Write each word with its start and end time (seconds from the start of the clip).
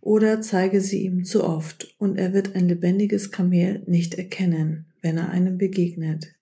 oder 0.00 0.40
zeige 0.40 0.80
sie 0.80 1.04
ihm 1.04 1.24
zu 1.24 1.44
oft, 1.44 1.94
und 1.98 2.16
er 2.16 2.32
wird 2.32 2.54
ein 2.56 2.68
lebendiges 2.68 3.30
Kamel 3.30 3.82
nicht 3.86 4.14
erkennen, 4.14 4.86
wenn 5.02 5.18
er 5.18 5.30
einem 5.30 5.58
begegnet. 5.58 6.34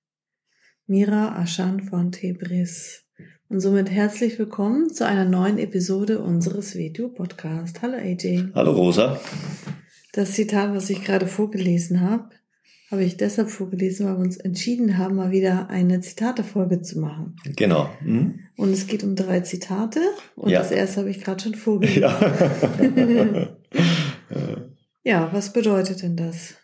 Mira 0.87 1.37
Aschan 1.37 1.81
von 1.81 2.13
Tebris. 2.13 3.05
Und 3.49 3.61
somit 3.61 3.91
herzlich 3.91 4.39
willkommen 4.39 4.93
zu 4.93 5.07
einer 5.07 5.25
neuen 5.25 5.59
Episode 5.59 6.21
unseres 6.21 6.77
Video-Podcast. 6.77 7.83
Hallo 7.83 7.97
AJ. 7.97 8.51
Hallo 8.55 8.73
Rosa. 8.73 9.21
Das 10.13 10.33
Zitat, 10.33 10.75
was 10.75 10.91
ich 10.91 11.05
gerade 11.05 11.27
vorgelesen 11.27 12.01
habe, 12.01 12.31
habe 12.91 13.05
ich 13.05 13.17
deshalb 13.19 13.51
vorgelesen, 13.51 14.07
weil 14.07 14.17
wir 14.17 14.25
uns 14.25 14.39
entschieden 14.39 14.97
haben, 14.97 15.17
mal 15.17 15.31
wieder 15.31 15.69
eine 15.69 16.01
Zitatefolge 16.01 16.81
zu 16.81 17.01
machen. 17.01 17.37
Genau. 17.57 17.91
Mhm. 18.03 18.41
Und 18.57 18.73
es 18.73 18.87
geht 18.87 19.05
um 19.05 19.15
drei 19.15 19.41
Zitate 19.41 20.01
und 20.37 20.51
ja. 20.51 20.61
das 20.61 20.71
erste 20.71 21.01
habe 21.01 21.11
ich 21.11 21.23
gerade 21.23 21.43
schon 21.43 21.55
vorgelesen. 21.55 22.03
Ja. 22.03 23.57
ja, 25.05 25.29
was 25.33 25.53
bedeutet 25.53 26.03
denn 26.03 26.17
das? 26.17 26.55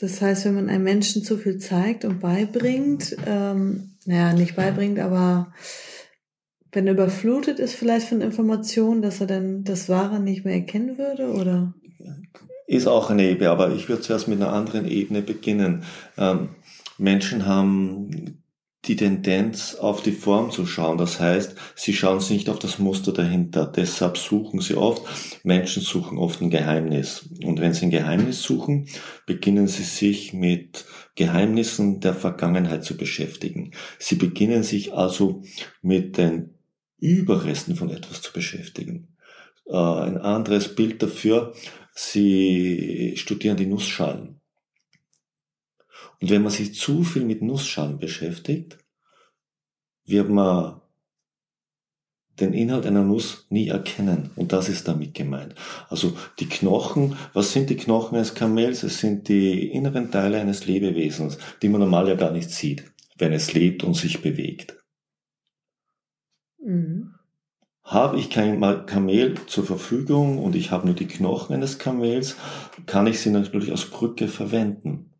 Das 0.00 0.22
heißt, 0.22 0.44
wenn 0.44 0.54
man 0.54 0.68
einem 0.68 0.84
Menschen 0.84 1.24
zu 1.24 1.36
viel 1.36 1.58
zeigt 1.58 2.04
und 2.04 2.20
beibringt, 2.20 3.16
ähm, 3.26 3.96
naja, 4.06 4.32
nicht 4.32 4.54
beibringt, 4.54 5.00
aber 5.00 5.52
wenn 6.70 6.86
er 6.86 6.92
überflutet 6.92 7.58
ist 7.58 7.74
vielleicht 7.74 8.08
von 8.08 8.20
Informationen, 8.20 9.02
dass 9.02 9.20
er 9.20 9.26
dann 9.26 9.64
das 9.64 9.88
Wahre 9.88 10.20
nicht 10.20 10.44
mehr 10.44 10.54
erkennen 10.54 10.98
würde, 10.98 11.32
oder? 11.32 11.74
Ist 12.68 12.86
auch 12.86 13.10
eine 13.10 13.24
Ebene, 13.24 13.50
aber 13.50 13.72
ich 13.72 13.88
würde 13.88 14.02
zuerst 14.02 14.28
mit 14.28 14.40
einer 14.40 14.52
anderen 14.52 14.86
Ebene 14.86 15.22
beginnen. 15.22 15.84
Ähm, 16.18 16.50
Menschen 16.98 17.46
haben 17.46 18.42
die 18.84 18.96
Tendenz, 18.96 19.74
auf 19.74 20.02
die 20.02 20.12
Form 20.12 20.50
zu 20.50 20.66
schauen. 20.66 20.98
Das 20.98 21.18
heißt, 21.18 21.56
sie 21.74 21.94
schauen 21.94 22.22
nicht 22.28 22.48
auf 22.48 22.58
das 22.58 22.78
Muster 22.78 23.12
dahinter. 23.12 23.66
Deshalb 23.66 24.18
suchen 24.18 24.60
sie 24.60 24.76
oft, 24.76 25.02
Menschen 25.44 25.82
suchen 25.82 26.18
oft 26.18 26.42
ein 26.42 26.50
Geheimnis. 26.50 27.30
Und 27.42 27.60
wenn 27.60 27.72
sie 27.72 27.86
ein 27.86 27.90
Geheimnis 27.90 28.42
suchen, 28.42 28.88
beginnen 29.26 29.66
sie 29.66 29.82
sich 29.82 30.34
mit 30.34 30.84
Geheimnissen 31.16 32.00
der 32.00 32.14
Vergangenheit 32.14 32.84
zu 32.84 32.96
beschäftigen. 32.96 33.72
Sie 33.98 34.16
beginnen 34.16 34.62
sich 34.62 34.92
also 34.92 35.42
mit 35.80 36.18
den 36.18 36.54
Überresten 36.98 37.76
von 37.76 37.90
etwas 37.90 38.20
zu 38.20 38.32
beschäftigen. 38.32 39.08
Äh, 39.66 39.76
ein 39.76 40.18
anderes 40.18 40.74
Bild 40.74 41.02
dafür, 41.02 41.54
sie 41.98 43.14
studieren 43.16 43.56
die 43.56 43.66
Nussschalen. 43.66 44.40
Und 46.20 46.30
wenn 46.30 46.42
man 46.42 46.52
sich 46.52 46.74
zu 46.74 47.02
viel 47.02 47.24
mit 47.24 47.42
Nussschalen 47.42 47.98
beschäftigt, 47.98 48.78
wird 50.04 50.28
man 50.28 50.80
den 52.40 52.52
Inhalt 52.52 52.86
einer 52.86 53.02
Nuss 53.02 53.46
nie 53.50 53.68
erkennen. 53.68 54.30
Und 54.36 54.52
das 54.52 54.68
ist 54.68 54.86
damit 54.86 55.14
gemeint. 55.14 55.56
Also 55.88 56.16
die 56.38 56.48
Knochen, 56.48 57.16
was 57.32 57.52
sind 57.52 57.68
die 57.68 57.76
Knochen 57.76 58.16
eines 58.16 58.34
Kamels? 58.34 58.84
Es 58.84 59.00
sind 59.00 59.28
die 59.28 59.68
inneren 59.72 60.12
Teile 60.12 60.40
eines 60.40 60.66
Lebewesens, 60.66 61.38
die 61.62 61.68
man 61.68 61.80
normal 61.80 62.08
ja 62.08 62.14
gar 62.14 62.30
nicht 62.30 62.50
sieht, 62.50 62.84
wenn 63.16 63.32
es 63.32 63.54
lebt 63.54 63.82
und 63.82 63.94
sich 63.94 64.22
bewegt. 64.22 64.76
Mhm. 66.64 67.17
Habe 67.90 68.18
ich 68.18 68.28
kein 68.28 68.60
Kamel 68.84 69.36
zur 69.46 69.64
Verfügung 69.64 70.36
und 70.36 70.54
ich 70.54 70.70
habe 70.70 70.84
nur 70.84 70.94
die 70.94 71.06
Knochen 71.06 71.54
eines 71.54 71.78
Kamels, 71.78 72.36
kann 72.84 73.06
ich 73.06 73.18
sie 73.18 73.30
natürlich 73.30 73.70
als 73.70 73.86
Brücke 73.86 74.28
verwenden. 74.28 75.14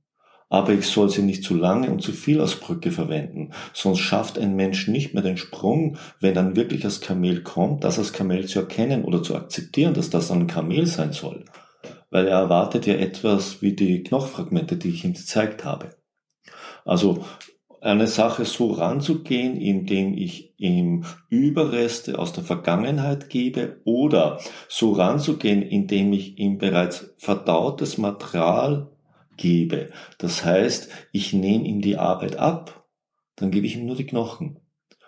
Aber 0.50 0.74
ich 0.74 0.86
soll 0.86 1.08
sie 1.08 1.22
nicht 1.22 1.44
zu 1.44 1.54
lange 1.54 1.90
und 1.90 2.02
zu 2.02 2.12
viel 2.12 2.42
als 2.42 2.56
Brücke 2.56 2.90
verwenden, 2.90 3.52
sonst 3.72 4.00
schafft 4.00 4.38
ein 4.38 4.54
Mensch 4.54 4.86
nicht 4.86 5.14
mehr 5.14 5.22
den 5.22 5.38
Sprung, 5.38 5.96
wenn 6.20 6.34
dann 6.34 6.56
wirklich 6.56 6.82
das 6.82 7.00
Kamel 7.00 7.42
kommt, 7.42 7.84
das 7.84 7.98
als 7.98 8.12
Kamel 8.12 8.46
zu 8.46 8.58
erkennen 8.58 9.04
oder 9.04 9.22
zu 9.22 9.34
akzeptieren, 9.34 9.94
dass 9.94 10.10
das 10.10 10.30
ein 10.30 10.46
Kamel 10.46 10.84
sein 10.84 11.12
soll. 11.12 11.46
Weil 12.10 12.26
er 12.26 12.38
erwartet 12.38 12.86
ja 12.86 12.94
etwas 12.96 13.62
wie 13.62 13.72
die 13.72 14.02
Knochfragmente, 14.02 14.76
die 14.76 14.90
ich 14.90 15.06
ihm 15.06 15.14
gezeigt 15.14 15.64
habe. 15.64 15.96
Also 16.84 17.24
eine 17.80 18.06
Sache 18.06 18.44
so 18.44 18.72
ranzugehen, 18.72 19.56
indem 19.56 20.16
ich 20.16 20.54
ihm 20.58 21.04
Überreste 21.28 22.18
aus 22.18 22.32
der 22.32 22.44
Vergangenheit 22.44 23.30
gebe 23.30 23.80
oder 23.84 24.40
so 24.68 24.92
ranzugehen, 24.92 25.62
indem 25.62 26.12
ich 26.12 26.38
ihm 26.38 26.58
bereits 26.58 27.14
verdautes 27.16 27.98
Material 27.98 28.90
gebe. 29.36 29.90
Das 30.18 30.44
heißt, 30.44 30.88
ich 31.12 31.32
nehme 31.32 31.64
ihm 31.64 31.80
die 31.80 31.96
Arbeit 31.96 32.36
ab, 32.36 32.86
dann 33.36 33.50
gebe 33.50 33.66
ich 33.66 33.76
ihm 33.76 33.86
nur 33.86 33.96
die 33.96 34.06
Knochen. 34.06 34.58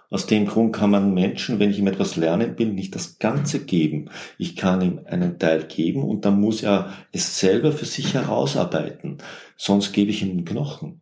Aus 0.09 0.27
dem 0.27 0.47
Grund 0.47 0.75
kann 0.75 0.91
man 0.91 1.15
Menschen, 1.15 1.61
wenn 1.61 1.71
ich 1.71 1.79
ihm 1.79 1.87
etwas 1.87 2.17
lernen 2.17 2.59
will, 2.59 2.73
nicht 2.73 2.97
das 2.97 3.19
Ganze 3.21 3.65
geben. 3.65 4.11
Ich 4.39 4.57
kann 4.57 4.81
ihm 4.81 5.01
einen 5.05 5.39
Teil 5.39 5.65
geben 5.65 6.03
und 6.03 6.25
dann 6.25 6.41
muss 6.41 6.65
er 6.65 6.93
es 7.13 7.39
selber 7.39 7.71
für 7.71 7.85
sich 7.85 8.15
herausarbeiten. 8.15 9.19
Sonst 9.57 9.93
gebe 9.93 10.11
ich 10.11 10.23
ihm 10.23 10.45
Knochen 10.45 11.01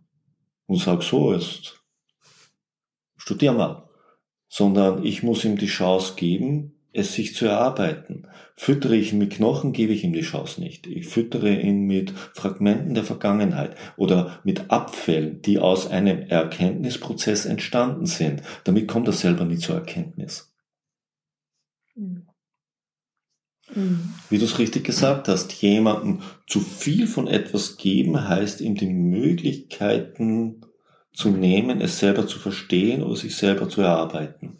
und 0.69 0.77
sage 0.77 1.03
so, 1.03 1.33
jetzt 1.33 1.81
studier 3.17 3.53
mal. 3.53 3.89
Sondern 4.49 5.05
ich 5.05 5.23
muss 5.23 5.45
ihm 5.45 5.59
die 5.59 5.67
Chance 5.67 6.15
geben, 6.15 6.79
es 6.93 7.13
sich 7.13 7.35
zu 7.35 7.47
erarbeiten. 7.47 8.27
Füttere 8.57 8.97
ich 8.97 9.13
ihn 9.13 9.19
mit 9.19 9.35
Knochen, 9.35 9.73
gebe 9.73 9.93
ich 9.93 10.05
ihm 10.05 10.13
die 10.13 10.23
Chance 10.23 10.61
nicht. 10.61 10.87
Ich 10.87 11.07
füttere 11.07 11.61
ihn 11.61 11.87
mit 11.87 12.13
Fragmenten 12.13 12.95
der 12.95 13.05
Vergangenheit 13.05 13.77
oder 13.97 14.41
mit 14.45 14.71
Abfällen, 14.71 15.43
die 15.43 15.59
aus 15.59 15.87
einem 15.89 16.23
Erkenntnisprozess 16.23 17.45
entstanden 17.45 18.07
sind. 18.07 18.43
Damit 18.65 18.89
kommt 18.89 19.07
er 19.09 19.13
selber 19.13 19.45
nie 19.45 19.59
zur 19.59 19.77
Erkenntnis. 19.77 20.53
Mhm. 21.95 22.28
Wie 24.31 24.39
du 24.39 24.45
es 24.45 24.59
richtig 24.59 24.85
gesagt 24.85 25.29
hast, 25.29 25.53
jemandem 25.53 26.21
zu 26.47 26.61
viel 26.61 27.07
von 27.07 27.27
etwas 27.27 27.77
geben, 27.77 28.29
heißt 28.29 28.61
ihm 28.61 28.75
die 28.75 28.89
Möglichkeiten 28.89 30.63
zu 31.13 31.31
nehmen, 31.31 31.81
es 31.81 31.99
selber 31.99 32.27
zu 32.27 32.39
verstehen 32.39 33.03
oder 33.03 33.17
sich 33.17 33.37
selber 33.37 33.69
zu 33.69 33.83
erarbeiten. 33.83 34.59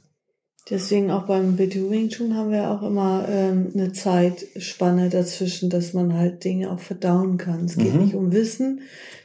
Deswegen 0.71 1.11
auch 1.11 1.25
beim 1.25 1.57
BTU 1.57 1.91
Wing 1.91 2.11
Chun 2.11 2.35
haben 2.35 2.51
wir 2.51 2.71
auch 2.71 2.83
immer 2.83 3.27
ähm, 3.29 3.71
eine 3.75 3.93
Zeitspanne 3.93 5.09
dazwischen, 5.09 5.71
dass 5.71 5.95
man 5.95 6.13
halt 6.13 6.45
Dinge 6.45 6.71
auch 6.71 6.81
verdauen 6.81 7.39
kann. 7.39 7.65
Es 7.65 7.77
geht 7.77 7.95
mhm. 7.95 8.05
nicht 8.05 8.15
um 8.15 8.33
Wissen. 8.33 8.83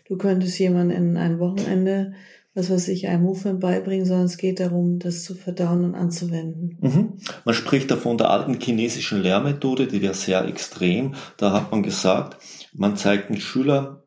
Du 0.08 0.18
könntest 0.18 0.58
jemanden 0.60 0.92
in 0.92 1.18
ein 1.18 1.40
Wochenende 1.40 2.14
was 2.56 2.70
weiß 2.70 2.90
ich, 2.90 3.08
einem 3.08 3.24
Movement 3.24 3.60
beibringen, 3.60 4.06
sondern 4.06 4.28
es 4.28 4.38
geht 4.38 4.60
darum, 4.60 5.00
das 5.00 5.24
zu 5.24 5.34
verdauen 5.34 5.84
und 5.84 5.96
anzuwenden. 5.96 6.78
Mhm. 6.82 7.18
Man 7.46 7.56
spricht 7.56 7.90
da 7.90 7.98
von 7.98 8.18
der 8.18 8.30
alten 8.30 8.60
chinesischen 8.60 9.22
Lehrmethode, 9.22 9.88
die 9.88 10.02
wäre 10.02 10.14
sehr 10.14 10.46
extrem. 10.46 11.16
Da 11.38 11.52
hat 11.52 11.72
man 11.72 11.82
gesagt, 11.82 12.38
man 12.74 12.96
zeigt 12.96 13.30
dem 13.30 13.40
Schüler 13.40 14.04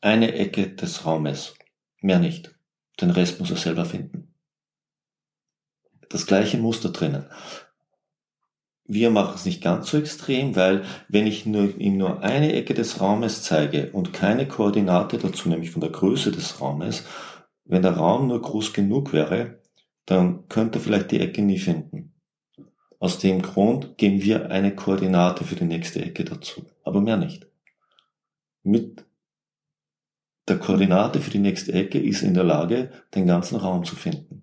eine 0.00 0.34
Ecke 0.34 0.68
des 0.68 1.04
Raumes, 1.04 1.54
mehr 2.00 2.18
nicht. 2.18 2.54
Den 3.00 3.10
Rest 3.10 3.40
muss 3.40 3.50
er 3.50 3.56
selber 3.56 3.84
finden. 3.84 4.34
Das 6.08 6.26
gleiche 6.26 6.58
Muster 6.58 6.90
drinnen. 6.90 7.26
Wir 8.84 9.10
machen 9.10 9.34
es 9.36 9.46
nicht 9.46 9.62
ganz 9.62 9.90
so 9.90 9.96
extrem, 9.96 10.56
weil 10.56 10.84
wenn 11.08 11.26
ich 11.26 11.46
nur, 11.46 11.78
ihm 11.78 11.96
nur 11.96 12.22
eine 12.22 12.52
Ecke 12.52 12.74
des 12.74 13.00
Raumes 13.00 13.42
zeige 13.42 13.90
und 13.92 14.12
keine 14.12 14.46
Koordinate 14.46 15.18
dazu, 15.18 15.48
nämlich 15.48 15.70
von 15.70 15.80
der 15.80 15.90
Größe 15.90 16.32
des 16.32 16.60
Raumes, 16.60 17.04
wenn 17.72 17.82
der 17.82 17.96
Raum 17.96 18.28
nur 18.28 18.42
groß 18.42 18.74
genug 18.74 19.14
wäre, 19.14 19.58
dann 20.04 20.46
könnte 20.48 20.78
er 20.78 20.82
vielleicht 20.82 21.10
die 21.10 21.20
Ecke 21.20 21.40
nie 21.40 21.58
finden. 21.58 22.12
Aus 22.98 23.18
dem 23.18 23.40
Grund 23.40 23.96
geben 23.96 24.22
wir 24.22 24.50
eine 24.50 24.74
Koordinate 24.74 25.44
für 25.44 25.56
die 25.56 25.64
nächste 25.64 26.04
Ecke 26.04 26.24
dazu, 26.24 26.66
aber 26.84 27.00
mehr 27.00 27.16
nicht. 27.16 27.46
Mit 28.62 29.06
der 30.48 30.58
Koordinate 30.58 31.20
für 31.20 31.30
die 31.30 31.38
nächste 31.38 31.72
Ecke 31.72 31.98
ist 31.98 32.22
in 32.22 32.34
der 32.34 32.44
Lage, 32.44 32.90
den 33.14 33.26
ganzen 33.26 33.56
Raum 33.56 33.84
zu 33.84 33.96
finden. 33.96 34.42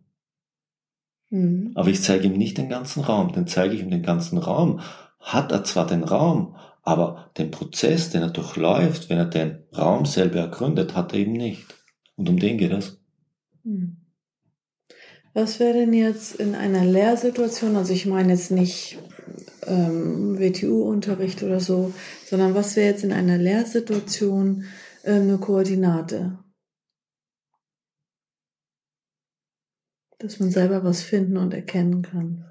Mhm. 1.29 1.73
Aber 1.75 1.89
ich 1.89 2.01
zeige 2.01 2.25
ihm 2.25 2.37
nicht 2.37 2.57
den 2.57 2.69
ganzen 2.69 3.03
Raum, 3.03 3.31
denn 3.31 3.45
zeige 3.45 3.75
ich 3.75 3.81
ihm 3.81 3.91
den 3.91 4.01
ganzen 4.01 4.39
Raum, 4.39 4.81
hat 5.19 5.51
er 5.51 5.63
zwar 5.63 5.85
den 5.85 6.03
Raum, 6.03 6.55
aber 6.81 7.29
den 7.37 7.51
Prozess, 7.51 8.09
den 8.09 8.23
er 8.23 8.31
durchläuft, 8.31 9.09
wenn 9.09 9.19
er 9.19 9.25
den 9.25 9.65
Raum 9.77 10.07
selber 10.07 10.39
ergründet, 10.39 10.95
hat 10.95 11.13
er 11.13 11.19
eben 11.19 11.33
nicht. 11.33 11.75
Und 12.15 12.27
um 12.27 12.39
den 12.39 12.57
geht 12.57 12.71
es. 12.71 12.98
Hm. 13.69 13.97
Was 15.35 15.59
wäre 15.59 15.73
denn 15.73 15.93
jetzt 15.93 16.35
in 16.35 16.55
einer 16.55 16.83
Lehrsituation, 16.83 17.75
also 17.75 17.93
ich 17.93 18.07
meine 18.07 18.33
jetzt 18.33 18.49
nicht 18.49 18.97
ähm, 19.67 20.39
WTU-Unterricht 20.39 21.43
oder 21.43 21.59
so, 21.59 21.93
sondern 22.25 22.55
was 22.55 22.75
wäre 22.75 22.89
jetzt 22.89 23.03
in 23.03 23.13
einer 23.13 23.37
Lehrsituation 23.37 24.65
äh, 25.03 25.13
eine 25.13 25.37
Koordinate? 25.37 26.39
Dass 30.17 30.39
man 30.39 30.49
selber 30.49 30.83
was 30.83 31.03
finden 31.03 31.37
und 31.37 31.53
erkennen 31.53 32.01
kann. 32.01 32.45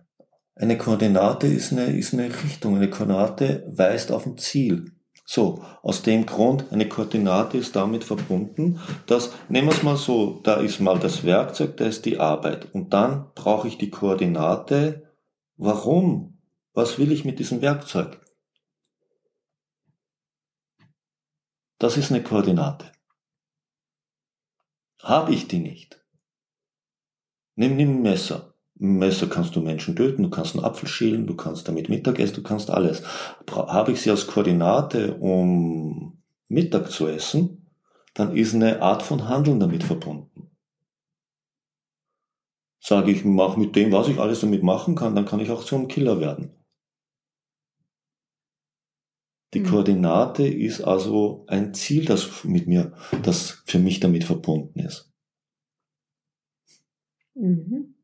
Eine 0.54 0.78
Koordinate 0.78 1.48
ist 1.48 1.72
eine, 1.72 1.98
ist 1.98 2.14
eine 2.14 2.28
Richtung. 2.44 2.76
Eine 2.76 2.90
Koordinate 2.90 3.64
weist 3.66 4.12
auf 4.12 4.24
ein 4.24 4.38
Ziel. 4.38 4.92
So, 5.30 5.62
aus 5.82 6.00
dem 6.00 6.24
Grund, 6.24 6.72
eine 6.72 6.88
Koordinate 6.88 7.58
ist 7.58 7.76
damit 7.76 8.02
verbunden, 8.02 8.80
dass, 9.04 9.30
nehmen 9.50 9.68
wir 9.68 9.74
es 9.74 9.82
mal 9.82 9.98
so, 9.98 10.40
da 10.42 10.54
ist 10.54 10.80
mal 10.80 10.98
das 10.98 11.22
Werkzeug, 11.22 11.76
da 11.76 11.84
ist 11.84 12.06
die 12.06 12.18
Arbeit. 12.18 12.74
Und 12.74 12.94
dann 12.94 13.30
brauche 13.34 13.68
ich 13.68 13.76
die 13.76 13.90
Koordinate. 13.90 15.12
Warum? 15.58 16.40
Was 16.72 16.98
will 16.98 17.12
ich 17.12 17.26
mit 17.26 17.40
diesem 17.40 17.60
Werkzeug? 17.60 18.24
Das 21.78 21.98
ist 21.98 22.10
eine 22.10 22.22
Koordinate. 22.22 22.90
Habe 25.02 25.34
ich 25.34 25.46
die 25.46 25.58
nicht? 25.58 26.02
Nimm, 27.54 27.76
nimm 27.76 27.98
ein 27.98 28.02
Messer. 28.02 28.47
Messer 28.78 29.26
kannst 29.26 29.56
du 29.56 29.60
Menschen 29.60 29.96
töten, 29.96 30.22
du 30.22 30.30
kannst 30.30 30.54
einen 30.54 30.64
Apfel 30.64 30.88
schälen, 30.88 31.26
du 31.26 31.34
kannst 31.34 31.66
damit 31.66 31.88
Mittag 31.88 32.18
essen, 32.20 32.36
du 32.36 32.42
kannst 32.42 32.70
alles. 32.70 33.02
Habe 33.50 33.92
ich 33.92 34.00
sie 34.00 34.10
als 34.10 34.26
Koordinate, 34.26 35.14
um 35.14 36.22
Mittag 36.48 36.90
zu 36.90 37.08
essen, 37.08 37.70
dann 38.14 38.36
ist 38.36 38.54
eine 38.54 38.80
Art 38.80 39.02
von 39.02 39.28
Handeln 39.28 39.58
damit 39.58 39.82
verbunden. 39.82 40.50
Sage 42.80 43.10
ich, 43.10 43.24
mach 43.24 43.56
mit 43.56 43.74
dem, 43.74 43.90
was 43.90 44.08
ich 44.08 44.18
alles 44.18 44.40
damit 44.40 44.62
machen 44.62 44.94
kann, 44.94 45.16
dann 45.16 45.26
kann 45.26 45.40
ich 45.40 45.50
auch 45.50 45.64
zu 45.64 45.74
einem 45.74 45.88
Killer 45.88 46.20
werden. 46.20 46.54
Die 49.54 49.60
mhm. 49.60 49.66
Koordinate 49.66 50.46
ist 50.46 50.82
also 50.82 51.44
ein 51.48 51.74
Ziel, 51.74 52.04
das 52.04 52.44
mit 52.44 52.68
mir, 52.68 52.92
das 53.22 53.62
für 53.66 53.80
mich 53.80 53.98
damit 53.98 54.22
verbunden 54.24 54.78
ist. 54.78 55.12
Mhm 57.34 57.97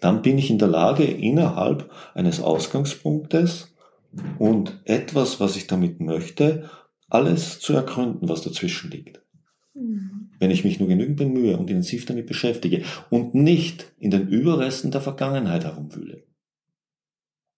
dann 0.00 0.22
bin 0.22 0.38
ich 0.38 0.50
in 0.50 0.58
der 0.58 0.68
Lage, 0.68 1.04
innerhalb 1.04 1.90
eines 2.14 2.40
Ausgangspunktes 2.40 3.74
und 4.38 4.80
etwas, 4.84 5.40
was 5.40 5.56
ich 5.56 5.66
damit 5.66 6.00
möchte, 6.00 6.68
alles 7.08 7.60
zu 7.60 7.74
ergründen, 7.74 8.28
was 8.28 8.42
dazwischen 8.42 8.90
liegt. 8.90 9.20
Mhm. 9.74 10.30
Wenn 10.38 10.50
ich 10.50 10.64
mich 10.64 10.80
nur 10.80 10.88
genügend 10.88 11.16
bemühe 11.16 11.56
und 11.56 11.68
intensiv 11.68 12.06
damit 12.06 12.26
beschäftige 12.26 12.82
und 13.10 13.34
nicht 13.34 13.92
in 13.98 14.10
den 14.10 14.28
Überresten 14.28 14.90
der 14.90 15.00
Vergangenheit 15.00 15.64
herumwühle. 15.64 16.24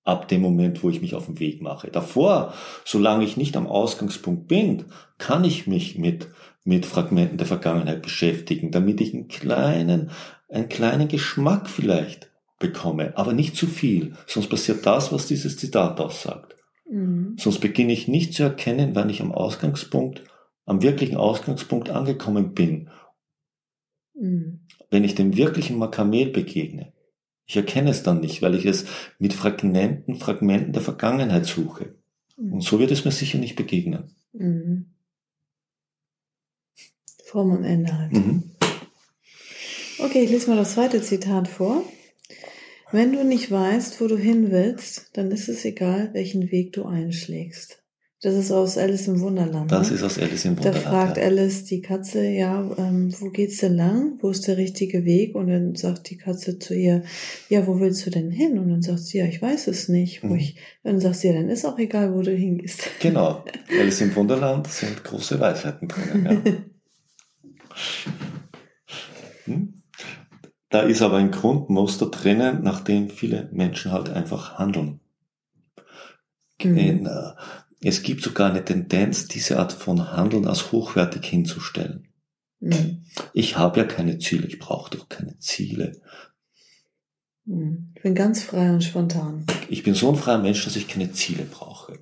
Ab 0.04 0.26
dem 0.26 0.40
Moment, 0.40 0.82
wo 0.82 0.90
ich 0.90 1.00
mich 1.00 1.14
auf 1.14 1.26
den 1.26 1.38
Weg 1.38 1.62
mache. 1.62 1.88
Davor, 1.92 2.54
solange 2.84 3.24
ich 3.24 3.36
nicht 3.36 3.56
am 3.56 3.68
Ausgangspunkt 3.68 4.48
bin, 4.48 4.86
kann 5.18 5.44
ich 5.44 5.68
mich 5.68 5.96
mit, 5.96 6.26
mit 6.64 6.86
Fragmenten 6.86 7.38
der 7.38 7.46
Vergangenheit 7.46 8.02
beschäftigen, 8.02 8.72
damit 8.72 9.00
ich 9.00 9.14
einen 9.14 9.28
kleinen, 9.28 10.10
einen 10.48 10.68
kleinen 10.68 11.06
Geschmack 11.06 11.70
vielleicht 11.70 12.31
bekomme, 12.62 13.12
aber 13.18 13.34
nicht 13.34 13.56
zu 13.56 13.66
viel, 13.66 14.14
sonst 14.26 14.48
passiert 14.48 14.86
das, 14.86 15.12
was 15.12 15.26
dieses 15.26 15.58
Zitat 15.58 16.00
aussagt. 16.00 16.56
Mhm. 16.88 17.36
Sonst 17.38 17.58
beginne 17.58 17.92
ich 17.92 18.08
nicht 18.08 18.32
zu 18.32 18.42
erkennen, 18.42 18.94
wann 18.94 19.10
ich 19.10 19.20
am 19.20 19.32
Ausgangspunkt, 19.32 20.22
am 20.64 20.80
wirklichen 20.80 21.16
Ausgangspunkt 21.16 21.90
angekommen 21.90 22.54
bin. 22.54 22.88
Mhm. 24.14 24.60
Wenn 24.90 25.04
ich 25.04 25.14
dem 25.14 25.36
wirklichen 25.36 25.76
Makamel 25.76 26.30
begegne. 26.30 26.92
Ich 27.46 27.56
erkenne 27.56 27.90
es 27.90 28.02
dann 28.02 28.20
nicht, 28.20 28.40
weil 28.40 28.54
ich 28.54 28.64
es 28.64 28.86
mit 29.18 29.34
Fragmenten, 29.34 30.14
Fragmenten 30.14 30.72
der 30.72 30.82
Vergangenheit 30.82 31.44
suche. 31.44 31.94
Mhm. 32.36 32.54
Und 32.54 32.60
so 32.62 32.78
wird 32.78 32.90
es 32.90 33.04
mir 33.04 33.10
sicher 33.10 33.38
nicht 33.38 33.56
begegnen. 33.56 34.14
Mhm. 34.32 34.86
Form 37.24 37.52
und 37.52 37.64
Ende 37.64 37.98
halt. 37.98 38.12
Mhm. 38.12 38.42
Okay, 39.98 40.24
ich 40.24 40.30
lese 40.30 40.50
mal 40.50 40.56
das 40.56 40.74
zweite 40.74 41.00
Zitat 41.00 41.48
vor. 41.48 41.84
Wenn 42.92 43.12
du 43.12 43.24
nicht 43.24 43.50
weißt, 43.50 44.00
wo 44.00 44.06
du 44.06 44.18
hin 44.18 44.50
willst, 44.50 45.10
dann 45.14 45.30
ist 45.30 45.48
es 45.48 45.64
egal, 45.64 46.10
welchen 46.12 46.50
Weg 46.52 46.74
du 46.74 46.84
einschlägst. 46.84 47.82
Das 48.20 48.34
ist 48.34 48.52
aus 48.52 48.78
Alice 48.78 49.08
im 49.08 49.20
Wunderland. 49.20 49.72
Das 49.72 49.88
ne? 49.88 49.96
ist 49.96 50.02
aus 50.04 50.18
Alice 50.18 50.44
im 50.44 50.56
Wunderland. 50.56 50.84
Da 50.84 50.90
fragt 50.90 51.16
ja. 51.16 51.24
Alice 51.24 51.64
die 51.64 51.80
Katze, 51.80 52.24
ja, 52.24 52.70
ähm, 52.78 53.12
wo 53.18 53.30
geht's 53.30 53.58
denn 53.58 53.74
lang? 53.74 54.18
Wo 54.20 54.30
ist 54.30 54.46
der 54.46 54.58
richtige 54.58 55.04
Weg? 55.04 55.34
Und 55.34 55.48
dann 55.48 55.74
sagt 55.74 56.08
die 56.10 56.18
Katze 56.18 56.58
zu 56.58 56.74
ihr, 56.74 57.02
ja, 57.48 57.66
wo 57.66 57.80
willst 57.80 58.06
du 58.06 58.10
denn 58.10 58.30
hin? 58.30 58.60
Und 58.60 58.68
dann 58.68 58.82
sagt 58.82 59.00
sie, 59.00 59.18
ja, 59.18 59.24
ich 59.24 59.42
weiß 59.42 59.66
es 59.66 59.88
nicht. 59.88 60.22
Wo 60.22 60.28
mhm. 60.28 60.36
ich, 60.36 60.56
dann 60.84 61.00
sagt 61.00 61.16
sie, 61.16 61.28
ja, 61.28 61.32
dann 61.32 61.48
ist 61.48 61.64
auch 61.64 61.78
egal, 61.78 62.14
wo 62.14 62.22
du 62.22 62.30
hingehst. 62.30 62.82
Genau. 63.00 63.42
Alice 63.80 64.02
im 64.02 64.14
Wunderland 64.14 64.68
sind 64.68 65.02
große 65.02 65.40
Weisheiten 65.40 65.88
drin. 65.88 66.24
Ja. 66.24 66.52
Da 70.72 70.80
ist 70.80 71.02
aber 71.02 71.18
ein 71.18 71.30
Grundmuster 71.30 72.06
drinnen, 72.06 72.62
nach 72.62 72.80
dem 72.80 73.10
viele 73.10 73.50
Menschen 73.52 73.92
halt 73.92 74.08
einfach 74.08 74.58
handeln. 74.58 75.00
Mhm. 76.62 77.06
Äh, 77.06 77.34
es 77.82 78.02
gibt 78.02 78.22
sogar 78.22 78.50
eine 78.50 78.64
Tendenz, 78.64 79.28
diese 79.28 79.58
Art 79.58 79.74
von 79.74 80.12
Handeln 80.12 80.46
als 80.46 80.72
hochwertig 80.72 81.26
hinzustellen. 81.26 82.08
Mhm. 82.60 83.04
Ich 83.34 83.58
habe 83.58 83.80
ja 83.80 83.84
keine 83.84 84.18
Ziele, 84.18 84.46
ich 84.46 84.58
brauche 84.58 84.96
doch 84.96 85.10
keine 85.10 85.38
Ziele. 85.40 86.00
Mhm. 87.44 87.92
Ich 87.94 88.02
bin 88.02 88.14
ganz 88.14 88.42
frei 88.42 88.72
und 88.72 88.82
spontan. 88.82 89.44
Ich 89.68 89.82
bin 89.82 89.92
so 89.92 90.08
ein 90.08 90.16
freier 90.16 90.38
Mensch, 90.38 90.64
dass 90.64 90.76
ich 90.76 90.88
keine 90.88 91.12
Ziele 91.12 91.44
brauche. 91.44 91.98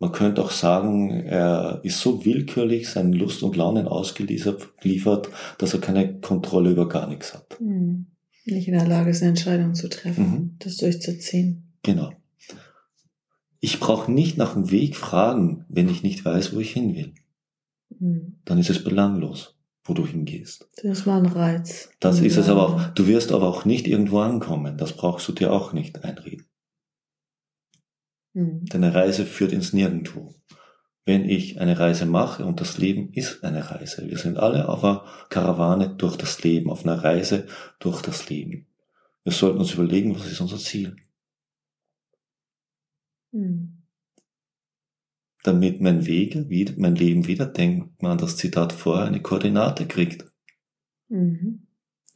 Man 0.00 0.12
könnte 0.12 0.42
auch 0.42 0.52
sagen, 0.52 1.10
er 1.10 1.80
ist 1.82 2.00
so 2.00 2.24
willkürlich 2.24 2.88
seinen 2.88 3.12
Lust 3.12 3.42
und 3.42 3.56
Launen 3.56 3.88
ausgeliefert, 3.88 5.28
dass 5.58 5.74
er 5.74 5.80
keine 5.80 6.20
Kontrolle 6.20 6.70
über 6.70 6.88
gar 6.88 7.08
nichts 7.08 7.34
hat. 7.34 7.60
Mhm. 7.60 8.06
Nicht 8.44 8.68
in 8.68 8.74
der 8.74 8.86
Lage 8.86 9.10
ist, 9.10 9.22
eine 9.22 9.30
Entscheidung 9.30 9.74
zu 9.74 9.88
treffen, 9.88 10.30
mhm. 10.30 10.56
das 10.60 10.76
durchzuziehen. 10.76 11.72
Genau. 11.82 12.12
Ich 13.60 13.80
brauche 13.80 14.10
nicht 14.10 14.38
nach 14.38 14.54
dem 14.54 14.70
Weg 14.70 14.96
fragen, 14.96 15.64
wenn 15.68 15.88
ich 15.88 16.04
nicht 16.04 16.24
weiß, 16.24 16.54
wo 16.54 16.60
ich 16.60 16.72
hin 16.72 16.94
will. 16.94 17.14
Mhm. 17.98 18.38
Dann 18.44 18.58
ist 18.58 18.70
es 18.70 18.84
belanglos, 18.84 19.56
wo 19.84 19.94
du 19.94 20.06
hingehst. 20.06 20.68
Das 20.82 21.00
ist 21.00 21.06
mal 21.06 21.18
ein 21.18 21.26
Reiz. 21.26 21.90
Das 21.98 22.20
ist 22.20 22.36
es 22.36 22.48
aber 22.48 22.68
auch. 22.68 22.86
Du 22.94 23.08
wirst 23.08 23.32
aber 23.32 23.48
auch 23.48 23.64
nicht 23.64 23.88
irgendwo 23.88 24.20
ankommen. 24.20 24.76
Das 24.78 24.92
brauchst 24.92 25.26
du 25.26 25.32
dir 25.32 25.52
auch 25.52 25.72
nicht 25.72 26.04
einreden. 26.04 26.46
Mhm. 28.34 28.64
Deine 28.66 28.94
Reise 28.94 29.24
führt 29.24 29.52
ins 29.52 29.72
Nirgendwo. 29.72 30.34
Wenn 31.04 31.28
ich 31.28 31.60
eine 31.60 31.78
Reise 31.78 32.04
mache, 32.04 32.44
und 32.44 32.60
das 32.60 32.76
Leben 32.76 33.12
ist 33.14 33.42
eine 33.42 33.70
Reise, 33.70 34.08
wir 34.08 34.18
sind 34.18 34.38
alle 34.38 34.68
auf 34.68 34.84
einer 34.84 35.04
Karawane 35.30 35.94
durch 35.96 36.16
das 36.16 36.42
Leben, 36.42 36.70
auf 36.70 36.84
einer 36.84 37.02
Reise 37.02 37.46
durch 37.78 38.02
das 38.02 38.28
Leben. 38.28 38.66
Wir 39.24 39.32
sollten 39.32 39.58
uns 39.58 39.72
überlegen, 39.72 40.14
was 40.14 40.30
ist 40.30 40.40
unser 40.40 40.58
Ziel? 40.58 40.96
Mhm. 43.32 43.78
Damit 45.44 45.80
mein 45.80 46.06
Weg, 46.06 46.36
mein 46.78 46.94
Leben 46.94 47.26
wieder, 47.26 47.46
denkt 47.46 48.02
man 48.02 48.12
an 48.12 48.18
das 48.18 48.36
Zitat 48.36 48.72
vorher, 48.72 49.06
eine 49.06 49.22
Koordinate 49.22 49.86
kriegt. 49.86 50.26
Mhm. 51.08 51.66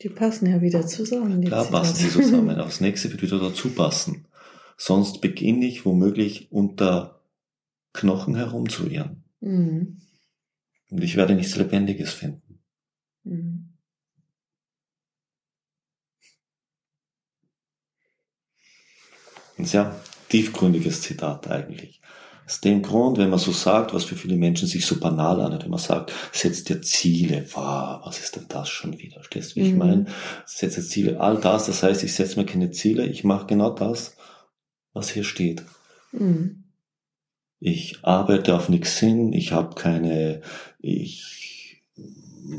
Die 0.02 0.09
passen 0.09 0.50
ja 0.50 0.61
wieder 0.61 0.87
zusammen. 0.87 1.40
Klar 1.45 1.64
Zitate. 1.64 1.73
passen 1.73 1.97
sie 1.97 2.11
zusammen, 2.11 2.50
aber 2.59 2.64
das 2.64 2.81
nächste 2.81 3.11
wird 3.11 3.23
wieder 3.23 3.38
dazu 3.38 3.71
passen. 3.71 4.26
Sonst 4.85 5.21
beginne 5.21 5.65
ich 5.67 5.87
womöglich 5.87 6.51
unter 6.51 7.23
Knochen 7.93 8.35
herumzuirren. 8.35 9.23
Mhm. 9.39 9.99
Und 10.91 11.05
ich 11.05 11.15
werde 11.15 11.37
nichts 11.37 11.55
Lebendiges 11.55 12.12
finden. 12.12 12.59
Mhm. 13.23 13.75
Ein 19.57 19.67
sehr 19.67 20.01
tiefgründiges 20.31 21.03
Zitat 21.03 21.49
eigentlich. 21.49 22.01
Aus 22.45 22.61
dem 22.61 22.83
Grund, 22.83 23.19
wenn 23.19 23.31
man 23.31 23.39
so 23.39 23.53
sagt, 23.53 23.95
was 23.95 24.03
für 24.03 24.17
viele 24.17 24.35
Menschen 24.35 24.67
sich 24.67 24.85
so 24.85 24.99
banal 24.99 25.41
anhört, 25.41 25.62
wenn 25.62 25.71
man 25.71 25.79
sagt, 25.79 26.12
setzt 26.33 26.69
dir 26.69 26.83
Ziele, 26.83 27.47
wow, 27.53 28.05
was 28.05 28.19
ist 28.19 28.35
denn 28.35 28.47
das 28.49 28.69
schon 28.69 28.99
wieder? 28.99 29.23
Stehst 29.23 29.53
du, 29.53 29.61
wie 29.61 29.61
mhm. 29.61 29.69
ich 29.69 29.75
meine? 29.77 30.07
Setze 30.45 30.85
Ziele, 30.85 31.21
all 31.21 31.41
das, 31.41 31.67
das 31.67 31.85
heißt, 31.85 32.03
ich 32.03 32.15
setze 32.15 32.37
mir 32.37 32.47
keine 32.47 32.73
Ziele, 32.73 33.07
ich 33.07 33.23
mache 33.23 33.47
genau 33.47 33.71
das, 33.71 34.17
was 34.93 35.11
hier 35.11 35.25
steht. 35.25 35.63
Mhm. 36.13 36.65
Ich 37.61 38.01
arbeite 38.03 38.57
auf 38.57 38.69
nichts 38.69 38.99
hin, 38.99 39.33
ich 39.33 39.53
habe 39.53 39.77
keine, 39.77 40.41
ich 40.81 41.83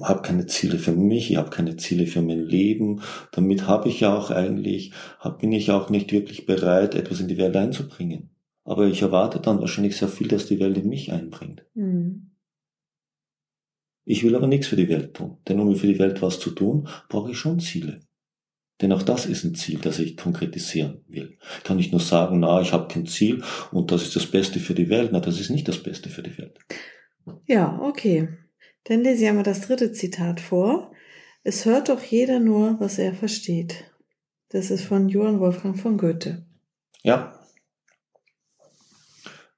habe 0.01 0.21
keine 0.21 0.45
Ziele 0.47 0.79
für 0.79 0.93
mich, 0.93 1.31
ich 1.31 1.37
habe 1.37 1.49
keine 1.49 1.75
Ziele 1.75 2.07
für 2.07 2.21
mein 2.21 2.39
Leben. 2.39 3.01
Damit 3.31 3.67
habe 3.67 3.89
ich 3.89 3.99
ja 3.99 4.15
auch 4.15 4.31
eigentlich, 4.31 4.93
hab, 5.19 5.39
bin 5.39 5.51
ich 5.51 5.71
auch 5.71 5.89
nicht 5.89 6.11
wirklich 6.11 6.45
bereit, 6.45 6.95
etwas 6.95 7.19
in 7.19 7.27
die 7.27 7.37
Welt 7.37 7.55
einzubringen. 7.55 8.29
Aber 8.63 8.87
ich 8.87 9.01
erwarte 9.01 9.39
dann 9.39 9.59
wahrscheinlich 9.59 9.97
sehr 9.97 10.07
viel, 10.07 10.29
dass 10.29 10.45
die 10.45 10.59
Welt 10.59 10.77
in 10.77 10.87
mich 10.87 11.11
einbringt. 11.11 11.65
Mhm. 11.73 12.31
Ich 14.05 14.23
will 14.23 14.35
aber 14.35 14.47
nichts 14.47 14.67
für 14.67 14.75
die 14.75 14.89
Welt 14.89 15.13
tun. 15.13 15.37
Denn 15.47 15.59
um 15.59 15.75
für 15.75 15.87
die 15.87 15.99
Welt 15.99 16.21
was 16.21 16.39
zu 16.39 16.51
tun, 16.51 16.87
brauche 17.09 17.31
ich 17.31 17.37
schon 17.37 17.59
Ziele. 17.59 17.99
Denn 18.83 18.91
auch 18.91 19.01
das 19.01 19.25
ist 19.25 19.45
ein 19.45 19.55
Ziel, 19.55 19.79
das 19.79 19.97
ich 19.97 20.17
konkretisieren 20.17 21.05
will. 21.07 21.37
Ich 21.57 21.63
kann 21.63 21.77
nicht 21.77 21.93
nur 21.93 22.01
sagen, 22.01 22.41
na, 22.41 22.59
ich 22.59 22.73
habe 22.73 22.89
kein 22.89 23.05
Ziel 23.05 23.41
und 23.71 23.91
das 23.93 24.03
ist 24.03 24.17
das 24.17 24.25
Beste 24.25 24.59
für 24.59 24.73
die 24.73 24.89
Welt. 24.89 25.11
Na, 25.13 25.21
das 25.21 25.39
ist 25.39 25.49
nicht 25.49 25.69
das 25.69 25.81
Beste 25.81 26.09
für 26.09 26.21
die 26.21 26.37
Welt. 26.37 26.59
Ja, 27.45 27.79
okay. 27.81 28.27
Dann 28.83 28.99
lese 28.99 29.23
ich 29.23 29.29
einmal 29.29 29.45
das 29.45 29.61
dritte 29.61 29.93
Zitat 29.93 30.41
vor. 30.41 30.91
Es 31.43 31.63
hört 31.63 31.87
doch 31.87 32.03
jeder 32.03 32.41
nur, 32.41 32.77
was 32.81 32.99
er 32.99 33.13
versteht. 33.13 33.85
Das 34.49 34.69
ist 34.69 34.83
von 34.83 35.07
Johann 35.07 35.39
Wolfgang 35.39 35.79
von 35.79 35.97
Goethe. 35.97 36.45
Ja. 37.03 37.39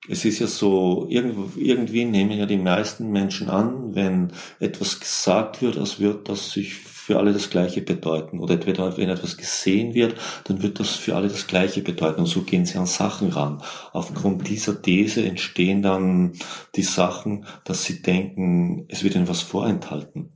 Es 0.07 0.23
ist 0.23 0.39
ja 0.39 0.47
so, 0.47 1.07
irgendwie 1.09 2.05
nehmen 2.05 2.37
ja 2.37 2.45
die 2.45 2.57
meisten 2.57 3.11
Menschen 3.11 3.49
an, 3.49 3.95
wenn 3.95 4.31
etwas 4.59 4.99
gesagt 4.99 5.61
wird, 5.61 5.77
als 5.77 5.99
wird 5.99 6.29
das 6.29 6.51
sich 6.51 6.75
für 6.75 7.17
alle 7.19 7.33
das 7.33 7.49
Gleiche 7.51 7.81
bedeuten. 7.81 8.39
Oder 8.39 8.59
wenn 8.65 9.09
etwas 9.09 9.37
gesehen 9.37 9.93
wird, 9.93 10.15
dann 10.45 10.63
wird 10.63 10.79
das 10.79 10.91
für 10.91 11.15
alle 11.15 11.27
das 11.27 11.45
Gleiche 11.45 11.81
bedeuten. 11.81 12.21
Und 12.21 12.27
so 12.27 12.41
gehen 12.41 12.65
sie 12.65 12.77
an 12.79 12.87
Sachen 12.87 13.29
ran. 13.29 13.61
Aufgrund 13.93 14.47
dieser 14.47 14.81
These 14.81 15.23
entstehen 15.23 15.83
dann 15.83 16.33
die 16.75 16.83
Sachen, 16.83 17.45
dass 17.63 17.83
sie 17.83 18.01
denken, 18.01 18.85
es 18.87 19.03
wird 19.03 19.15
ihnen 19.15 19.27
was 19.27 19.41
vorenthalten. 19.41 20.33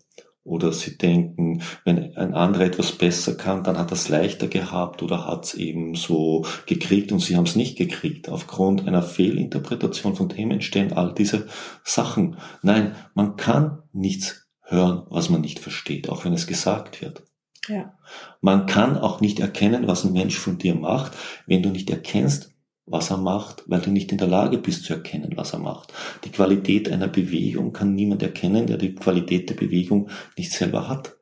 Oder 0.50 0.74
sie 0.74 0.98
denken, 0.98 1.62
wenn 1.86 2.16
ein 2.18 2.34
anderer 2.34 2.66
etwas 2.66 2.94
besser 2.94 3.36
kann, 3.36 3.64
dann 3.64 3.78
hat 3.78 3.92
er 3.92 3.94
es 3.94 4.10
leichter 4.10 4.48
gehabt 4.48 5.04
oder 5.04 5.28
hat 5.28 5.46
es 5.46 5.54
eben 5.54 5.94
so 5.94 6.44
gekriegt 6.66 7.12
und 7.12 7.20
sie 7.20 7.36
haben 7.36 7.46
es 7.46 7.56
nicht 7.56 7.78
gekriegt. 7.78 8.30
Aufgrund 8.30 8.88
einer 8.88 9.04
Fehlinterpretation 9.04 10.16
von 10.16 10.28
dem 10.28 10.50
entstehen 10.50 10.92
all 10.94 11.14
diese 11.14 11.48
Sachen. 11.84 12.38
Nein, 12.64 12.96
man 13.14 13.36
kann 13.36 13.84
nichts 13.94 14.48
hören, 14.64 15.04
was 15.10 15.30
man 15.30 15.42
nicht 15.42 15.60
versteht, 15.60 16.10
auch 16.10 16.26
wenn 16.26 16.34
es 16.34 16.48
gesagt 16.48 17.04
wird. 17.04 17.22
Ja. 17.68 17.94
Man 18.42 18.66
kann 18.66 18.98
auch 18.98 19.22
nicht 19.22 19.40
erkennen, 19.40 19.88
was 19.88 20.04
ein 20.04 20.14
Mensch 20.14 20.38
von 20.40 20.58
dir 20.58 20.74
macht, 20.74 21.12
wenn 21.46 21.62
du 21.62 21.70
nicht 21.70 21.92
erkennst, 21.92 22.56
was 22.90 23.12
er 23.12 23.18
macht, 23.18 23.64
weil 23.68 23.82
du 23.82 23.92
nicht 23.92 24.12
in 24.12 24.18
der 24.18 24.28
Lage 24.28 24.58
bist 24.58 24.84
zu 24.84 24.94
erkennen, 24.94 25.34
was 25.36 25.54
er 25.54 25.60
macht. 25.60 25.94
Die 26.26 26.32
Qualität 26.32 26.92
einer 26.92 27.08
Bewegung 27.08 27.72
kann 27.72 27.94
niemand 27.94 28.24
erkennen, 28.24 28.68
der 28.68 28.78
die 28.78 28.96
Qualität 28.96 29.50
der 29.50 29.56
Bewegung 29.56 30.10
nicht 30.38 30.52
selber 30.52 30.90
hat. 30.90 31.18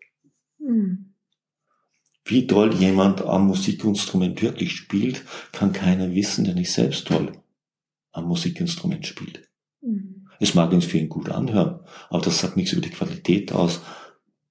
Mhm. 0.60 1.14
Wie 2.26 2.48
toll 2.48 2.74
jemand 2.74 3.22
am 3.22 3.48
Musikinstrument 3.48 4.42
wirklich 4.42 4.74
spielt, 4.74 5.24
kann 5.52 5.72
keiner 5.72 6.14
wissen, 6.14 6.46
der 6.46 6.56
nicht 6.56 6.72
selbst 6.72 7.08
toll 7.08 7.32
am 8.12 8.26
Musikinstrument 8.26 9.06
spielt. 9.06 9.50
Mhm. 9.82 10.28
Es 10.40 10.54
mag 10.54 10.72
uns 10.72 10.86
für 10.86 10.98
ihn 10.98 11.10
gut 11.10 11.30
anhören, 11.30 11.80
aber 12.10 12.22
das 12.22 12.40
sagt 12.40 12.58
nichts 12.58 12.74
über 12.74 12.82
die 12.82 12.90
Qualität 12.90 13.52
aus, 13.52 13.82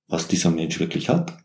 was 0.09 0.29
dieser 0.29 0.51
Mensch 0.51 0.81
wirklich 0.81 1.09
hat. 1.09 1.37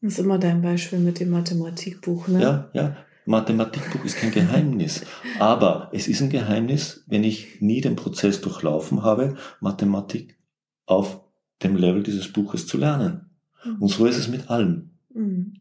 Das 0.00 0.14
ist 0.14 0.18
immer 0.18 0.38
dein 0.38 0.62
Beispiel 0.62 0.98
mit 0.98 1.20
dem 1.20 1.30
Mathematikbuch, 1.30 2.28
ne? 2.28 2.42
Ja, 2.42 2.70
ja. 2.72 2.96
Mathematikbuch 3.30 4.04
ist 4.04 4.16
kein 4.16 4.32
Geheimnis. 4.32 5.02
Aber 5.38 5.88
es 5.92 6.08
ist 6.08 6.20
ein 6.20 6.30
Geheimnis, 6.30 7.04
wenn 7.06 7.22
ich 7.22 7.60
nie 7.60 7.80
den 7.80 7.94
Prozess 7.94 8.40
durchlaufen 8.40 9.04
habe, 9.04 9.36
Mathematik 9.60 10.36
auf 10.84 11.20
dem 11.62 11.76
Level 11.76 12.02
dieses 12.02 12.32
Buches 12.32 12.66
zu 12.66 12.76
lernen. 12.76 13.30
Mhm. 13.64 13.82
Und 13.82 13.88
so 13.88 14.06
ist 14.06 14.18
es 14.18 14.26
mit 14.26 14.50
allem. 14.50 14.90
Mhm. 15.14 15.60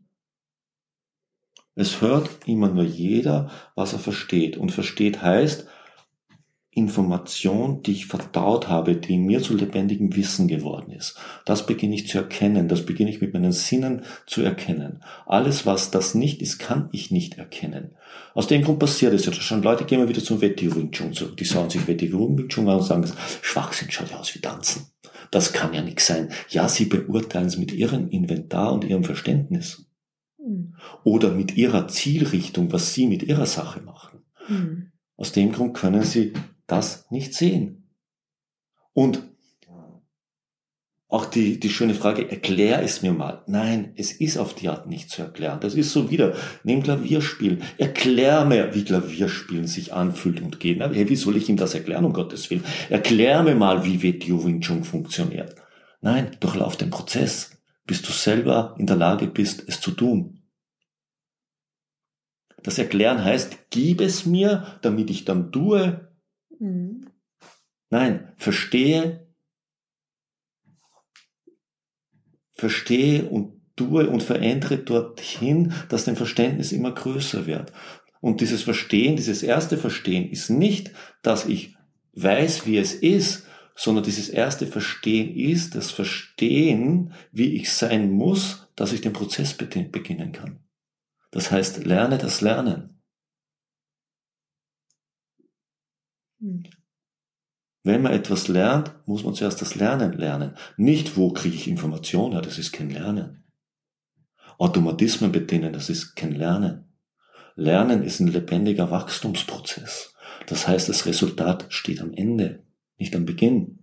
Es 1.75 2.01
hört 2.01 2.29
immer 2.47 2.69
nur 2.69 2.85
jeder, 2.85 3.51
was 3.75 3.93
er 3.93 3.99
versteht. 3.99 4.57
Und 4.57 4.71
versteht 4.71 5.21
heißt, 5.21 5.67
Information, 6.79 7.83
die 7.83 7.91
ich 7.91 8.05
verdaut 8.07 8.67
habe, 8.69 8.95
die 8.95 9.17
mir 9.17 9.41
zu 9.41 9.55
lebendigem 9.55 10.15
Wissen 10.15 10.47
geworden 10.47 10.91
ist. 10.91 11.17
Das 11.45 11.65
beginne 11.65 11.95
ich 11.95 12.07
zu 12.07 12.17
erkennen, 12.17 12.67
das 12.67 12.85
beginne 12.85 13.09
ich 13.09 13.21
mit 13.21 13.33
meinen 13.33 13.51
Sinnen 13.51 14.01
zu 14.25 14.41
erkennen. 14.41 15.03
Alles, 15.25 15.65
was 15.65 15.91
das 15.91 16.15
nicht 16.15 16.41
ist, 16.41 16.57
kann 16.57 16.89
ich 16.91 17.11
nicht 17.11 17.37
erkennen. 17.37 17.91
Aus 18.33 18.47
dem 18.47 18.63
Grund 18.63 18.79
passiert 18.79 19.13
es 19.13 19.25
ja 19.25 19.33
schon. 19.33 19.61
Leute 19.61 19.83
gehen 19.83 19.99
mal 19.99 20.09
wieder 20.09 20.23
zum 20.23 20.41
Wetti 20.41 20.73
Wing 20.75 20.91
Chun 20.91 21.13
zurück. 21.13 21.37
Die 21.37 21.45
schauen 21.45 21.69
sich 21.69 21.87
Wetti 21.87 22.11
Wing 22.11 22.47
Chun 22.47 22.67
an 22.69 22.77
und 22.77 22.83
sagen, 22.83 23.05
Schwachsinn 23.41 23.91
schaut 23.91 24.11
ja 24.11 24.17
aus 24.17 24.33
wie 24.33 24.39
Tanzen. 24.39 24.87
Das 25.31 25.53
kann 25.53 25.73
ja 25.73 25.81
nichts 25.81 26.07
sein. 26.07 26.29
Ja, 26.49 26.67
sie 26.69 26.85
beurteilen 26.85 27.47
es 27.47 27.57
mit 27.57 27.71
ihrem 27.71 28.09
Inventar 28.09 28.73
und 28.73 28.83
ihrem 28.83 29.03
Verständnis. 29.03 29.85
Mhm. 30.37 30.75
Oder 31.03 31.31
mit 31.31 31.57
ihrer 31.57 31.87
Zielrichtung, 31.87 32.71
was 32.71 32.93
sie 32.93 33.07
mit 33.07 33.23
ihrer 33.23 33.45
Sache 33.45 33.81
machen. 33.81 34.23
Mhm. 34.47 34.91
Aus 35.19 35.33
dem 35.33 35.51
Grund 35.51 35.73
können 35.75 36.03
sie 36.03 36.33
das 36.71 37.09
nicht 37.11 37.33
sehen. 37.33 37.89
Und 38.93 39.23
auch 41.11 41.25
die, 41.25 41.59
die 41.59 41.71
schöne 41.71 41.95
Frage, 41.95 42.29
erklär 42.29 42.83
es 42.83 43.01
mir 43.01 43.13
mal. 43.13 43.41
Nein, 43.47 43.93
es 43.95 44.11
ist 44.11 44.37
auf 44.37 44.53
die 44.53 44.69
Art 44.69 44.85
nicht 44.85 45.09
zu 45.09 45.23
erklären. 45.23 45.59
Das 45.59 45.73
ist 45.73 45.91
so 45.91 46.11
wieder, 46.11 46.35
nimm 46.63 46.83
Klavierspielen. 46.83 47.63
Erklär 47.79 48.45
mir, 48.45 48.75
wie 48.75 48.83
Klavierspielen 48.83 49.65
sich 49.65 49.91
anfühlt 49.91 50.39
und 50.39 50.59
geht. 50.59 50.79
hey, 50.79 51.09
wie 51.09 51.15
soll 51.15 51.35
ich 51.35 51.49
ihm 51.49 51.57
das 51.57 51.73
erklären, 51.73 52.05
um 52.05 52.13
Gottes 52.13 52.51
Willen? 52.51 52.63
Erklär 52.91 53.41
mir 53.41 53.55
mal, 53.55 53.83
wie 53.85 54.03
Video 54.03 54.45
Wing 54.45 54.61
funktioniert. 54.83 55.55
Nein, 56.01 56.37
durchlauf 56.39 56.77
den 56.77 56.91
Prozess, 56.91 57.57
bis 57.87 58.03
du 58.03 58.11
selber 58.11 58.75
in 58.77 58.85
der 58.85 58.95
Lage 58.95 59.25
bist, 59.25 59.63
es 59.67 59.81
zu 59.81 59.91
tun. 59.91 60.43
Das 62.61 62.77
Erklären 62.77 63.23
heißt, 63.23 63.71
gib 63.71 63.99
es 63.99 64.27
mir, 64.27 64.77
damit 64.83 65.09
ich 65.09 65.25
dann 65.25 65.51
tue, 65.51 66.08
Mhm. 66.59 67.07
Nein, 67.89 68.31
verstehe, 68.37 69.27
verstehe 72.51 73.25
und 73.25 73.59
tue 73.75 74.09
und 74.09 74.21
verändere 74.21 74.77
dorthin, 74.77 75.73
dass 75.87 76.05
dein 76.05 76.17
Verständnis 76.17 76.71
immer 76.71 76.91
größer 76.91 77.47
wird. 77.47 77.71
Und 78.21 78.41
dieses 78.41 78.63
Verstehen, 78.63 79.15
dieses 79.15 79.41
erste 79.41 79.77
Verstehen 79.77 80.29
ist 80.29 80.49
nicht, 80.49 80.91
dass 81.21 81.45
ich 81.45 81.75
weiß, 82.13 82.65
wie 82.65 82.77
es 82.77 82.93
ist, 82.93 83.47
sondern 83.75 84.03
dieses 84.03 84.27
erste 84.27 84.67
Verstehen 84.67 85.33
ist 85.33 85.73
das 85.75 85.89
Verstehen, 85.89 87.13
wie 87.31 87.55
ich 87.55 87.71
sein 87.71 88.11
muss, 88.11 88.67
dass 88.75 88.91
ich 88.91 88.99
den 88.99 89.13
Prozess 89.13 89.53
beginnen 89.53 90.33
kann. 90.33 90.59
Das 91.31 91.49
heißt, 91.49 91.85
lerne 91.85 92.17
das 92.17 92.41
Lernen. 92.41 92.98
Hm. 96.39 96.63
Wenn 97.83 98.01
man 98.01 98.11
etwas 98.11 98.47
lernt, 98.47 98.93
muss 99.05 99.23
man 99.23 99.33
zuerst 99.33 99.61
das 99.61 99.75
Lernen 99.75 100.13
lernen. 100.13 100.55
Nicht, 100.77 101.15
wo 101.15 101.31
kriege 101.31 101.55
ich 101.55 101.67
Informationen, 101.67 102.41
das 102.41 102.57
ist 102.57 102.71
kein 102.71 102.89
Lernen. 102.89 103.45
Automatismen 104.57 105.31
bedienen, 105.31 105.71
das 105.71 105.89
ist 105.89 106.15
kein 106.15 106.33
Lernen. 106.33 106.93
Lernen 107.55 108.03
ist 108.03 108.19
ein 108.19 108.27
lebendiger 108.27 108.91
Wachstumsprozess. 108.91 110.13
Das 110.47 110.67
heißt, 110.67 110.89
das 110.89 111.05
Resultat 111.05 111.65
steht 111.69 112.01
am 112.01 112.13
Ende, 112.13 112.63
nicht 112.97 113.15
am 113.15 113.25
Beginn. 113.25 113.79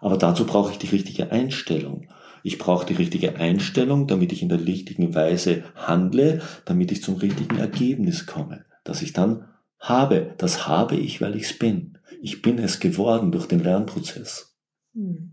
Aber 0.00 0.16
dazu 0.16 0.46
brauche 0.46 0.72
ich 0.72 0.78
die 0.78 0.88
richtige 0.88 1.30
Einstellung. 1.30 2.08
Ich 2.42 2.58
brauche 2.58 2.86
die 2.86 2.94
richtige 2.94 3.36
Einstellung, 3.36 4.06
damit 4.06 4.32
ich 4.32 4.42
in 4.42 4.48
der 4.48 4.64
richtigen 4.66 5.14
Weise 5.14 5.64
handle, 5.74 6.40
damit 6.64 6.90
ich 6.90 7.02
zum 7.02 7.16
richtigen 7.16 7.58
Ergebnis 7.58 8.26
komme, 8.26 8.64
dass 8.82 9.02
ich 9.02 9.12
dann 9.12 9.44
habe, 9.80 10.34
das 10.38 10.68
habe 10.68 10.96
ich, 10.96 11.20
weil 11.20 11.34
ich 11.34 11.44
es 11.44 11.58
bin. 11.58 11.98
Ich 12.22 12.42
bin 12.42 12.58
es 12.58 12.80
geworden 12.80 13.32
durch 13.32 13.46
den 13.46 13.60
Lernprozess. 13.60 14.54
Hm. 14.94 15.32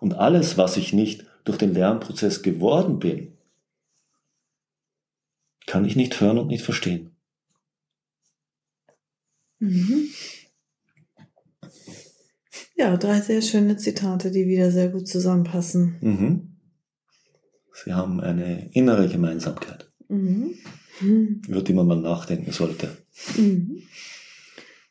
Und 0.00 0.14
alles, 0.14 0.58
was 0.58 0.76
ich 0.76 0.92
nicht 0.92 1.24
durch 1.44 1.58
den 1.58 1.74
Lernprozess 1.74 2.42
geworden 2.42 2.98
bin, 2.98 3.38
kann 5.66 5.84
ich 5.84 5.96
nicht 5.96 6.20
hören 6.20 6.38
und 6.38 6.48
nicht 6.48 6.64
verstehen. 6.64 7.14
Mhm. 9.60 10.08
Ja, 12.76 12.96
drei 12.96 13.20
sehr 13.20 13.42
schöne 13.42 13.76
Zitate, 13.76 14.30
die 14.30 14.46
wieder 14.46 14.70
sehr 14.70 14.88
gut 14.88 15.08
zusammenpassen. 15.08 15.96
Mhm. 16.00 16.56
Sie 17.72 17.92
haben 17.92 18.20
eine 18.20 18.70
innere 18.72 19.08
Gemeinsamkeit, 19.08 19.90
mhm. 21.00 21.42
über 21.48 21.62
die 21.62 21.72
man 21.72 21.86
mal 21.86 22.00
nachdenken 22.00 22.52
sollte. 22.52 22.96
Mhm. 23.36 23.82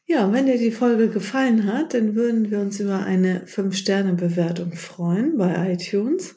Ja, 0.05 0.31
wenn 0.31 0.45
dir 0.45 0.57
die 0.57 0.71
Folge 0.71 1.09
gefallen 1.09 1.65
hat, 1.65 1.93
dann 1.93 2.15
würden 2.15 2.49
wir 2.49 2.59
uns 2.59 2.79
über 2.79 3.03
eine 3.03 3.45
5-Sterne-Bewertung 3.45 4.71
freuen 4.71 5.37
bei 5.37 5.73
iTunes 5.73 6.35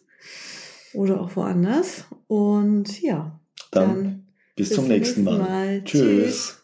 oder 0.92 1.20
auch 1.20 1.36
woanders. 1.36 2.04
Und 2.26 3.00
ja, 3.00 3.40
dann, 3.70 3.88
dann 3.88 4.26
bis, 4.56 4.70
bis 4.70 4.76
zum 4.76 4.88
nächsten 4.88 5.22
Mal. 5.22 5.38
Mal. 5.38 5.84
Tschüss. 5.84 6.02
Tschüss. 6.02 6.59